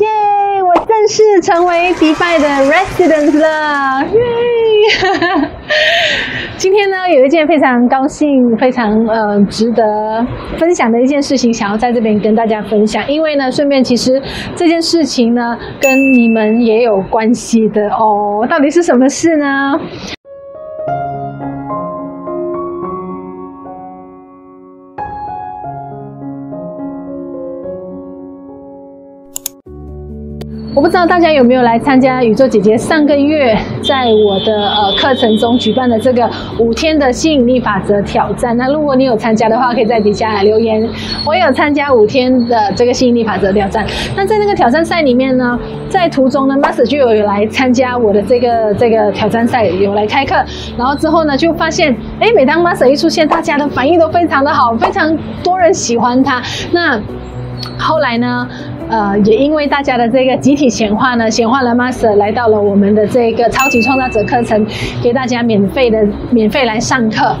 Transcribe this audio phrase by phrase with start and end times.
[0.00, 0.62] 耶！
[0.62, 5.50] 我正式成为迪拜的 resident 了，耶！
[6.56, 10.24] 今天呢，有一件非常高兴、非常呃值得
[10.58, 13.08] 分享的一件事情，想要在这边跟大家分享。
[13.10, 14.20] 因为呢，顺便其实
[14.54, 18.46] 这件事情呢，跟你们也有关系的哦。
[18.48, 19.80] 到底是什么事呢？
[30.72, 38.56] 我不知道大家有没有来参加宇宙姐姐上个月在我的呃课程中举办的这个五天的吸引力法则挑战。
[38.56, 40.88] 那如果你有参加的话，可以在底下留言。
[41.26, 43.84] 我有参加五天的这个吸引力法则挑战。
[44.14, 50.36] 那在那个挑战赛里面呢，在途中呢，Master 就有来参加我的这个这个挑战赛，有来开课。
[50.78, 56.40] 然后之后呢，就发现，诶，每当 Master 一出现，大家的反应都非常的好，非常多人喜欢他。
[56.70, 57.00] 那
[57.76, 58.46] 后来呢？
[58.90, 64.66] 呃，也因为大家的这个集体显化呢，显化了 Master 来到了我们的这个超级创造者课程，
[65.00, 67.36] 给大家免费的免费来上课。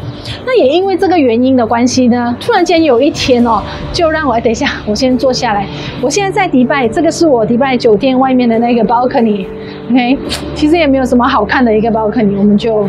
[0.46, 3.60] 那也因为这个原因的关系呢，突然间有一天哦，
[3.92, 5.66] 就让我等一下，我先坐下来。
[6.00, 10.18] 我现在在迪拜，这个是我迪拜酒店外面的那个 balcony，OK，
[10.54, 12.88] 其实也没有什么好看的一个 balcony，我们就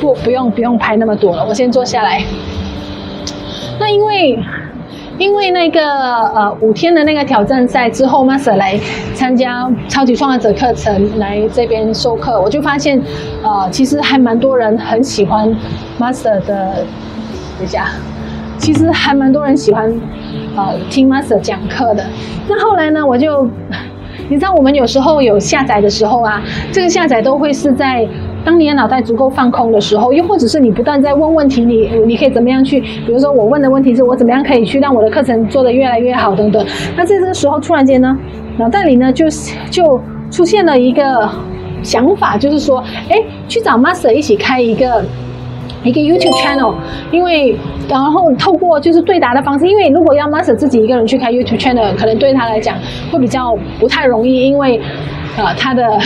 [0.00, 1.44] 不不用不用拍那么多了。
[1.46, 2.22] 我先坐下来。
[3.78, 4.38] 那因为。
[5.20, 8.80] 因为那个呃五天的那个挑战赛之后，Master 来
[9.12, 12.98] 参加超级创造者课程，来这边授课，我就发现，
[13.42, 15.54] 呃，其实还蛮多人很喜欢
[15.98, 16.86] Master 的，
[17.58, 17.88] 等一下，
[18.56, 19.92] 其实还蛮多人喜欢，
[20.56, 22.02] 呃，听 Master 讲课的。
[22.48, 23.46] 那后来呢，我就，
[24.30, 28.08] 你知道我们有时候有下载的时候啊，这个下载都会是在。
[28.44, 32.80] 当你的脑袋足够放空的时候，又或者是你不断在问问题，你你可以怎么样去？
[32.80, 36.64] 比如说，我问的问题是我怎么样可以去让我的课程做得越来越好等等。
[36.96, 38.16] 那在这个时候，突然间呢，
[38.56, 39.26] 脑袋里呢就
[39.70, 41.28] 就出现了一个
[41.82, 45.04] 想法，就是说，哎，去找 Master 一起开一个
[45.84, 46.74] 一个 YouTube channel，
[47.10, 47.54] 因为
[47.88, 52.76] 然后透过就是对答的方式，因为如果要 Master 自己一个人去开 YouTube channel，可能对他来讲
[53.12, 54.80] 会比较不太容易，因为
[55.36, 55.98] 呃他的。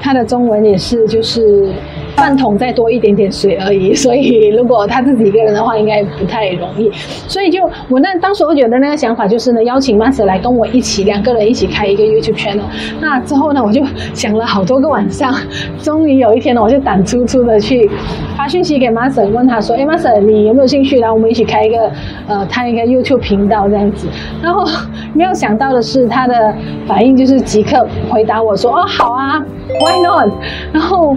[0.00, 1.68] 它的中文也是，就是
[2.16, 6.90] 饭桶再多一点点水而已，所以如果他自己一个人的话，应该不太容易。
[7.28, 12.62] 所以就我那当时我觉得那个想法就是呢，邀请 Master 来跟我一起，两个人一起开一个 YouTube channel。
[13.00, 13.84] 那之后呢，我就
[14.14, 15.34] 想了好多个晚上，
[15.78, 17.88] 终于有一天呢，我就胆粗粗的去
[18.36, 21.90] 发讯息给 Master，问他说：“哎，Master，你有没有兴趣来我们一起开一个
[22.26, 24.08] 呃，开一个 YouTube 频道这样子？”
[24.42, 24.64] 然后
[25.12, 26.54] 没有想到的是，他的
[26.86, 30.32] 反应就是即刻回答我说：“哦，好啊。” Why not？
[30.72, 31.14] 然后，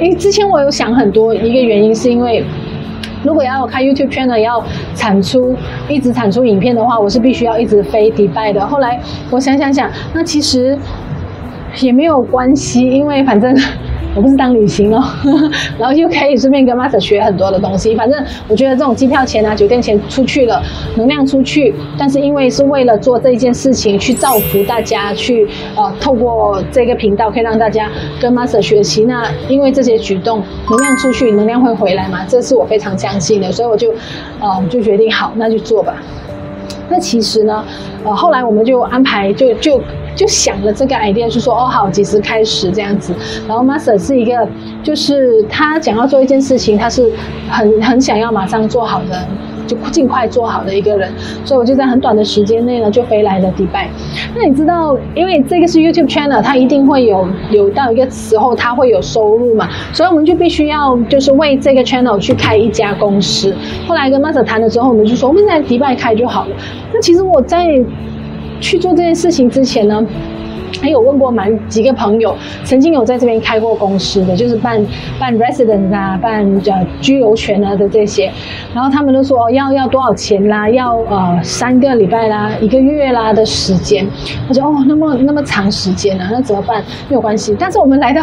[0.00, 2.44] 因为，之前我有想很多，一个原因是因为，
[3.22, 4.62] 如果要开 YouTube channel 要
[4.94, 5.56] 产出
[5.88, 8.66] 一直产出影片的话，我是必须要一直飞迪拜的。
[8.66, 10.78] 后来我想想想，那其实
[11.80, 13.56] 也没有关系，因为反正。
[14.14, 15.02] 我不是当旅行哦，
[15.78, 17.94] 然后又可以顺便跟 Master 学很多的东西。
[17.94, 20.62] 反正我觉得这种机票钱啊、酒店钱出去了，
[20.96, 27.90] 能量出去，但是因为是为了做这件事情，去造福大家，去呃透过这个频道可以让大家
[28.20, 29.04] 跟 Master 学习。
[29.04, 33.94] 那因为这些举动，能量出去，能量会回来嘛，这是我非常相信的，所以我就
[34.40, 35.94] 呃就决定好，那就做吧。
[36.90, 37.64] 那其实呢，
[38.04, 39.80] 呃后来我们就安排就就。
[40.14, 43.14] 就想了这个 idea，就说哦好，几时开始这样子。
[43.48, 44.48] 然后 Master 是一个，
[44.82, 47.10] 就是他想要做一件事情，他是
[47.48, 49.26] 很很想要马上做好的，
[49.66, 51.10] 就尽快做好的一个人。
[51.44, 53.88] 所以我就在很短的时间内呢，就飞来了迪拜。
[54.36, 63.54] 那你知道，因为这个是 YouTube channel，它一定会有有到一个时候，它会有收入嘛，所以我们就必须要就是为这个 channel 去开一家公司。
[63.86, 66.50] 后来跟 Master 谈了之后，我们就说我们在迪拜开就好了。
[66.92, 67.82] 那其实我在。
[68.62, 70.06] 去做这件事情之前呢，
[70.80, 72.34] 还有问过蛮几个朋友，
[72.64, 74.80] 曾经有在这边开过公司的，就是办
[75.18, 78.30] 办 resident 啊，办呃居留权啊的这些，
[78.72, 84.06] 然后他们都说哦要要多少钱啦，要呃三个礼拜啦，一个月啦的时间。
[84.48, 86.82] 我说哦那么那么长时间啊，那怎么办？
[87.08, 87.56] 没有关系。
[87.58, 88.22] 但是我们来到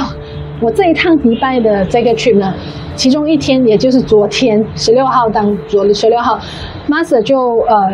[0.61, 2.53] 我这一趟迪拜的这个 trip 呢，
[2.95, 6.39] 其中一天也就是昨天十六号当昨十六号
[6.87, 7.93] ，Master 就呃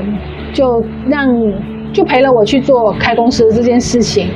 [0.53, 1.27] 就让。
[1.95, 4.27] 就陪了我去做开公司这件事情，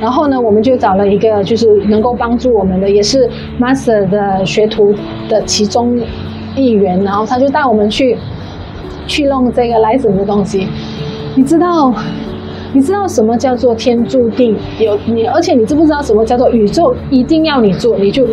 [0.00, 3.28] 然后呢，我们就找了一个就是能够帮助我们的，也是
[3.60, 4.94] Master 的学徒
[5.28, 6.00] 的其中
[6.56, 8.16] 一员，然后他就带我们去
[9.06, 10.66] 去弄这个 license 的东西。
[11.34, 11.92] 你知道，
[12.72, 18.26] 你知道什么叫做天注定有你，而且你知不知道什么叫做宇宙一定要你做，你就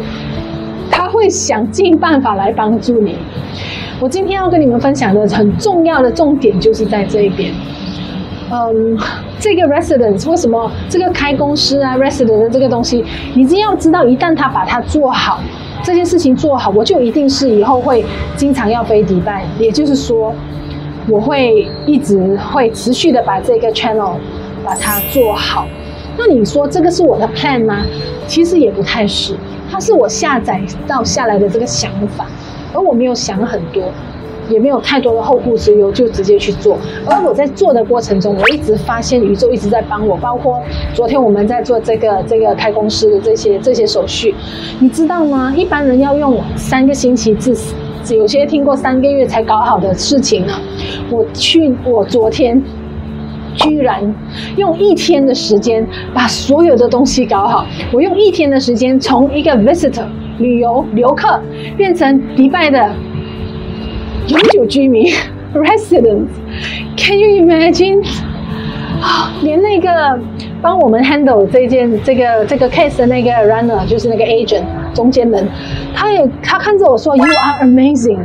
[0.90, 3.18] 他会想尽办法来帮助你。
[4.00, 7.52] 我今天要跟你们分享的很重要的重点就是在这一边。
[8.52, 8.98] 嗯，
[9.40, 13.06] 这个 residence 为什么这个开公司啊 residence 这个东西，
[13.36, 15.40] 你一定要知道，一旦他把它做好，
[15.84, 18.04] 这件事情做好，我就一定是以后会
[18.36, 19.46] 经常要飞迪拜。
[19.60, 20.34] 也就是说，
[21.08, 24.14] 我会一直会持续的把这个 channel
[24.66, 25.68] 把它做好。
[26.18, 27.86] 那你说这个是我的 plan 吗？
[28.28, 29.36] 其实也不太是，
[29.72, 32.26] 它是我下载到下来的这个想法，
[32.74, 33.84] 而我没有想很多。
[34.50, 36.78] 也没有太多的后顾之忧，就直接去做。
[37.06, 40.18] 而我在做的过程中，我一直发现宇宙一直在帮我。
[40.18, 40.62] 包括
[40.94, 44.34] 昨天我们在做这个这个开公司的这些这些手续，
[44.80, 45.54] 你知道吗？
[45.56, 47.56] 一般人要用三个星期至
[48.16, 50.54] 有些听过三个月才搞好的事情呢。
[51.10, 52.62] 我去，我昨天
[53.56, 54.16] 居然
[54.58, 57.66] 用一天的时间把所有的东西搞好。
[57.94, 60.06] 我用一天的时间从一个 visitor
[60.40, 61.40] 旅游游客
[61.78, 62.90] 变成迪拜的。
[64.30, 65.12] 永久居民，
[65.54, 68.06] resident，Can you imagine？
[69.42, 70.20] 连那个
[70.62, 75.48] 帮我们 handle 这件这个这个 case 的那个 runner，就是那个 agent 中间人，
[75.96, 78.20] 他也他看着我说 You are amazing，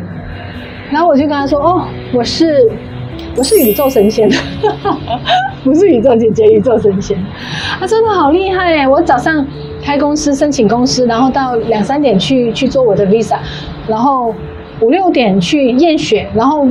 [0.91, 2.69] 然后我就跟他说哦，我是
[3.37, 4.29] 我是宇宙神仙，
[5.63, 7.17] 不是宇宙姐姐，宇宙神仙。
[7.79, 8.89] 他真的好厉害耶！
[8.89, 9.47] 我早上
[9.83, 13.39] 开公司申请公司，然后到两三点去去做我的 visa，
[13.87, 14.35] 然后。
[14.81, 16.67] 五六点去验血，然后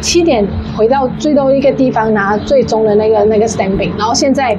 [0.00, 0.46] 七点
[0.76, 4.56] 回到最多一个地方拿最终的那个那个 stamping，然后现在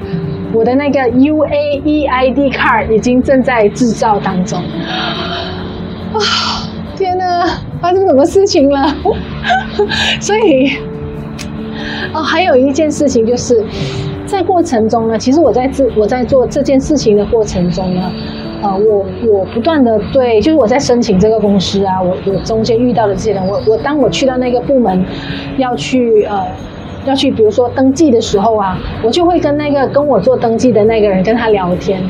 [0.53, 4.59] 我的那个 UAE ID card 已经正在制造当中。
[6.13, 6.19] 啊，
[6.95, 7.45] 天哪，
[7.81, 8.95] 发生什么事情了？
[10.21, 10.77] 所以，
[12.13, 13.61] 哦，还有一件事情就是
[14.25, 18.11] 在过程中呢，其实我在自我在做这件事情的过程中呢。
[18.61, 25.05] 呃，我我不断的对，就是我在申请这个公司啊，我我中间遇到的这些人，我我当我去到那个部门，
[25.57, 26.45] 要去呃
[27.05, 32.01] 要去，比如说登记的时候啊，我就会跟那个跟我做登记的那个人跟他聊天，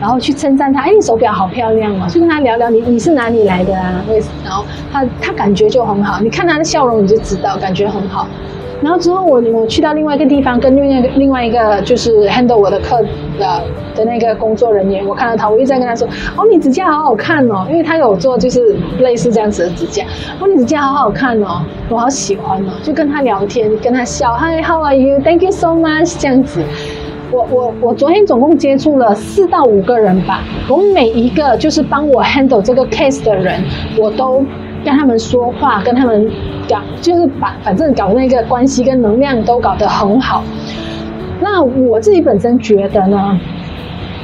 [0.00, 8.26] 然后去称赞他，哎，你手表好漂亮啊，就跟他聊聊你你是哪里来的啊，为然后他他感觉就很好，你看他的笑容你就知道感觉很好。
[8.82, 13.00] 然后之后我我去到另外一个地方，跟另外一个另外一个就是 handle 我的客
[13.38, 13.62] 的
[13.94, 16.06] 的那个工作人员，我看到他，我一直在跟他说，
[16.36, 20.04] 哦，你指甲好好看哦，因为他有做就是类似这样子的指甲，
[20.40, 26.62] 哦，你指甲好好看哦，我好喜欢哦，就跟他聊天，跟他笑，Hi，How are you？Thank you so much，这样子。
[27.30, 33.62] 我我我昨天总共接触了四到五个人吧，我每一个就是帮我 handle 这个 case 的人，
[33.98, 34.44] 我都。
[34.84, 36.28] 跟他们说话，跟他们
[36.68, 40.42] 搞，就是把反正搞那个关系跟能量都搞得很好。
[41.42, 43.38] 那我自己本身觉得呢，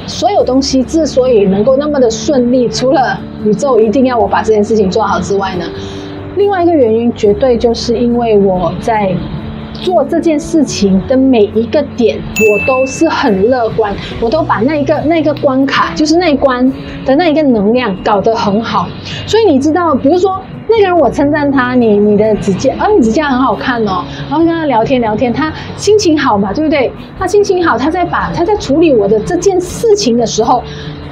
[0.07, 5.65] 所有东西之所以能够那么的顺利，除了宇宙一定要我把这件事情做好之外呢，
[6.37, 9.13] 另外一个原因绝对就是因为我在。
[9.81, 16.69] 做这件事情的每一个点，我都是很乐观，我都把那一个那一个关卡，就是那一关
[17.05, 18.89] 的那一个能量搞得很好。
[19.25, 26.91] 所以你知道，比如说那个人，我称赞他，你你的指甲，啊，你指甲很好看哦，然后跟他聊天聊天，他心情好嘛，对不对？
[27.17, 30.63] 他心情好，他在把他在处理我的这件事情的时候，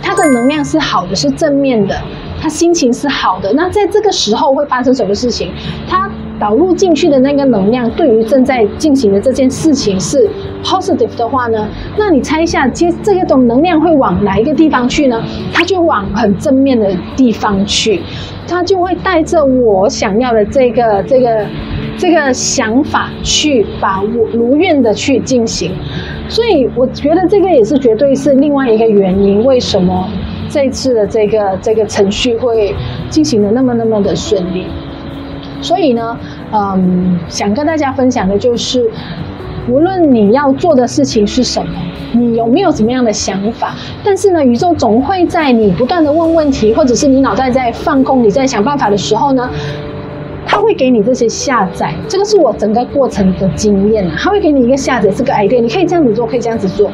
[0.02, 1.96] 他的能量是好的，是正面的，
[2.40, 3.52] 他心情是好的。
[3.54, 5.52] 那在这个时候会发生什么事情？
[5.88, 6.10] 他。
[6.40, 10.30] 导入进去的那个能量，对于正在进行的这件事情是
[10.64, 11.68] positive 的话呢，
[11.98, 15.20] 那你猜一下，接这个种能量会往哪一个地方去呢？
[15.52, 18.04] 它就往很正面的地方去，
[18.48, 21.46] 他就会带着我想要的这个这个
[21.98, 25.72] 这个想法去把我如愿的去进行。
[26.30, 30.10] 所以我觉得这个也是绝对是另外一个原因，为什么
[30.50, 32.74] 这次的这个这个程序会
[33.10, 34.66] 进行的那么那么的顺利。
[35.62, 36.18] 所以呢，
[36.52, 38.90] 嗯，想跟大家分享的就是，
[39.70, 41.74] 无论你要做的事情是什么，
[42.14, 49.50] 你有没有什么样的想法，但是呢，宇宙总会在你不断的问问题，或者是你脑袋在放空，你在想办法的时候呢，
[50.46, 51.94] 他会给你这些下载。
[52.08, 56.90] 这个是我整个过程的经验啊，他会给你一个下载，这个 idea，你可以这样子做，可以这样子做。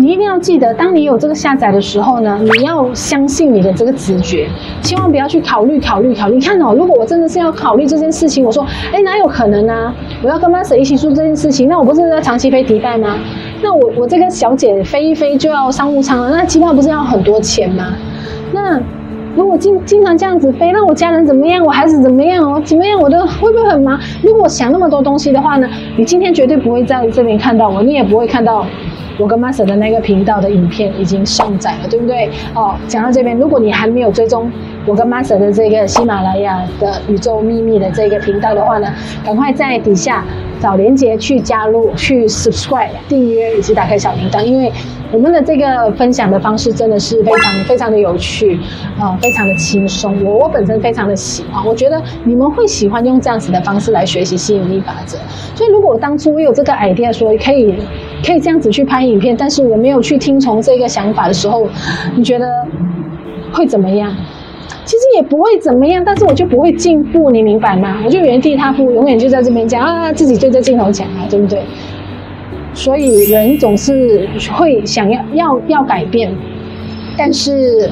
[0.00, 4.48] 你一定要记得，当你有这个下载的时候呢，你要相信你的这个直觉，
[4.80, 6.36] 千万不要去考虑、考虑、考虑。
[6.36, 8.64] 你看哦，如果我真的是要考虑这件事情，我说，
[8.94, 9.92] 哎，哪有可能呢？
[10.22, 13.18] 我要跟 Master 一起做这件事情，那我不是要长期飞迪拜吗？
[13.62, 17.92] 那我我这个小姐飞一飞就要商务舱了，那机票不是要很多钱吗？
[18.52, 18.80] 那
[19.36, 21.62] 如果经经常这样子飞，那我家人怎么样？
[21.62, 22.50] 我孩子怎么样？
[22.50, 22.98] 我怎么样？
[22.98, 24.00] 我都会不会很忙？
[24.22, 28.64] 如果我想那么多东西的话呢，你今天绝对不会在这边看到我，你也不会看到。
[29.18, 32.30] 我跟 Master 的那个频道的影片已经上载了，对不对？
[32.54, 34.50] 哦，讲到这边，如果你还没有追踪
[34.86, 38.92] 我跟 Master 的这个喜马拉雅的宇宙秘密的这个频道的话呢，
[39.24, 40.24] 赶快在底下
[40.60, 44.72] 找连接去加入，去 subscribe 订阅以及打开小铃铛，因为
[45.12, 48.54] 我们的这个分享的方式真的是非常非常的有趣，
[48.98, 50.24] 啊、呃，非常的轻松。
[50.24, 55.18] 我我本身非常的喜欢，我觉得你们会喜欢用这样子的方式来学习吸引力法则。
[55.54, 57.74] 所以，如果我当初我有这个 idea 说可以
[58.24, 61.66] 可以这样子去拍影片，但是我没有去听从这个想法的时候，
[62.16, 62.46] 你觉得
[63.52, 64.14] 会怎么样？
[64.84, 68.00] 其实也不会怎么样，但是我就不会进步，你明白吗？
[68.04, 71.62] 我就原地踏步，永远就在这边讲啊，自己对着镜头讲啊，对不对？
[72.72, 76.32] 所以人总是会想要要要改变，
[77.16, 77.90] 但是，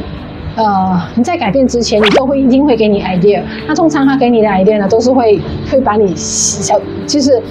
[0.56, 3.42] 呃，你在改变之前，你都会一定会给你 idea。
[3.66, 7.42] 那通常他给你的 idea 呢，都是会会把你小，就是，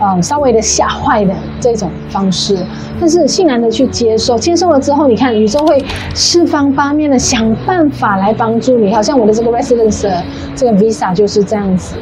[0.00, 2.56] 呃，稍微的吓坏的这种方式。
[3.00, 5.84] 但是欣然的去接受，接受了之后，你看宇宙会
[6.14, 8.94] 四方八面的想办法来帮助你。
[8.94, 10.08] 好像我的这个 residence
[10.54, 11.96] 这个 visa 就是这样子。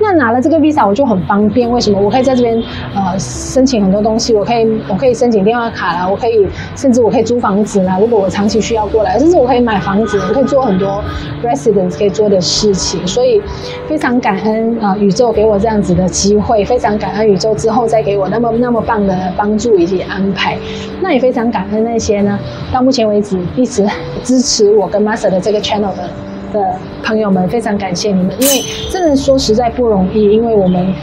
[0.00, 2.00] 那拿了这个 visa 我就很方便，为什么？
[2.00, 2.62] 我可以在这边
[2.94, 7.98] 呃申请很多东西，我可以我可以申请电话卡啦，我可以甚至我可以租房子啦。
[7.98, 11.02] 如果我长期需要过来，甚至我可以买房子，我可以做很多
[11.42, 13.04] residence 可以做的事情。
[13.06, 13.42] 所以
[13.88, 20.56] 非常感恩啊、宇宙给我这样子的机会，非常感恩宇宙之后再给我那么那么棒的帮助以及安排。
[21.00, 22.38] 那也非常感恩那些呢，
[22.72, 23.86] 到目前为止一直
[24.22, 26.08] 支持我跟 Master 的这个 channel 的。
[26.52, 30.94] 的朋友们，非常感谢你们，因为真的说实在不容易，因为我们，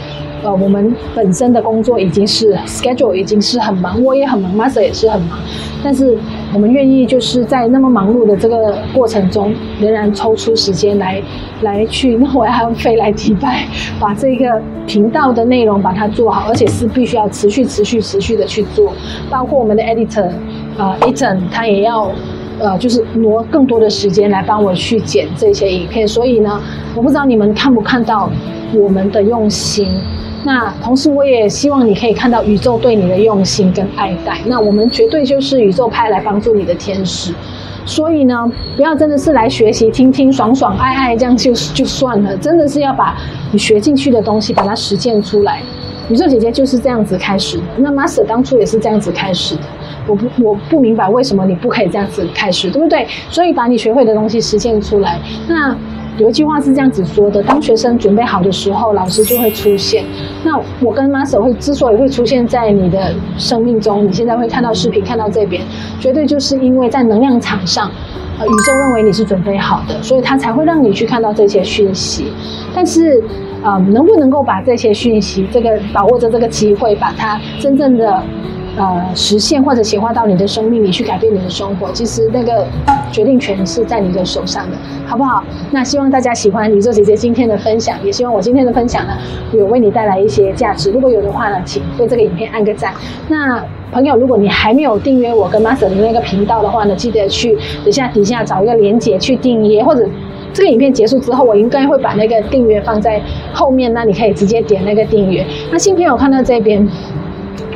[0.42, 5.38] 呃，我们本身的工作已经是 schedule 已经是很忙，我也很忙，Master 也是很忙，
[5.82, 6.16] 但是
[6.52, 11.22] 我们愿意就是在那么忙碌的这个过程中，仍然抽出时间来
[11.62, 13.64] 来去，那我还要飞来迪拜，
[13.98, 18.92] 把这个频道的内容把它做好，而且是必须要持续、持续、持续的去做，
[19.30, 20.28] 包括我们的 editor
[20.76, 22.10] 啊、呃、，Ethan 他也要。
[22.58, 26.60] 呃，就是挪更多的时间来帮我去剪这些影片，所以呢，
[26.94, 28.30] 我不知道你们看不看到
[28.74, 29.88] 我们的用心。
[30.44, 34.38] 那同时，我也希望你可以看到宇宙对你的用心跟爱戴。
[34.46, 37.34] 那我们绝对就是宇宙派来帮助你的天使。
[37.84, 43.16] 所以呢，不要真的是来学习、听听、爽爽、爱爱这样就就算了，真的是要把
[43.52, 45.60] 你学进去的东西把它实践出来。
[46.08, 49.62] 宇宙姐姐就是这样子开始的，那 Master 当初也是这样子开始的。
[50.06, 53.06] 我不我不明白为什么你不可以这样子开始，对不对？
[53.30, 55.18] 所以把你学会的东西实践出来。
[55.48, 55.76] 那
[56.18, 60.04] 有一句话是这样子说的：当学生准备好的时候，老师就会出现。
[60.42, 65.62] 那我跟 Master 会之所以会出现在你的生命中，你现在会看到视频，看到这边，
[66.00, 67.90] 绝对就是因为在能量场上，
[68.38, 72.32] 呃，宇宙认为你是准备好的，所以他才会让你去看到这些讯息。
[72.74, 73.22] 但是，
[73.62, 78.22] 呃，能不能够把这些讯息，这个把握着这个机会，把它真正的。
[78.76, 82.66] 呃，实现或者显化到你的生命里去改变你的生活，其实那个
[83.10, 85.42] 决定权是在你的手上的，好不好？
[85.70, 89.14] 那希望大家喜欢宇宙姐姐今天的分享，也希望我今天的分享呢，
[89.54, 90.90] 有为你带来一些价值。
[90.90, 92.92] 如果有的话呢，请对这个影片按个赞。
[93.28, 100.06] 那朋友，如果你还没有订阅我跟 Master 的那个频道的话呢，记得去等下底下找一个连结去订阅，或者
[100.52, 103.22] 这个影片结束之后，我应该会把那个订阅放在
[103.54, 105.46] 后面，那你可以直接点那个订阅。
[105.72, 106.86] 那新朋友看到这边。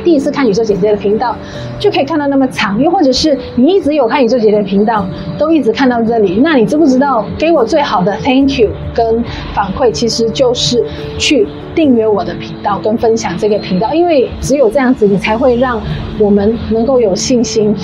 [0.03, 1.35] 第一次看宇宙姐姐的频道，
[1.79, 5.05] 就可以看到那么长，又或者是你一直有看宇宙姐姐的频道，
[5.37, 10.83] 都一直看到这里，那你知不知道给我最好的 thank you 跟反馈，其实就是
[11.17, 15.81] 去订阅我的频道跟分享这个频道，因为只有这样子，你才会让
[16.19, 17.75] 我们能够有信心。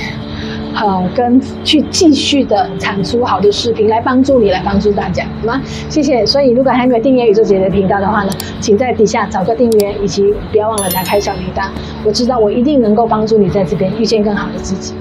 [0.78, 5.62] 好，跟去继续的产出好的视频来帮助你，来帮助大家，好吗？
[5.90, 6.24] 谢谢。
[6.24, 8.30] 所以，如果还没有订阅宇宙姐姐的频道的话呢，
[8.62, 11.68] 请在底下找个订阅，以及不要忘了打开小铃铛。
[12.06, 14.94] 我知道我一定能够帮助你在这边遇见更好的自己。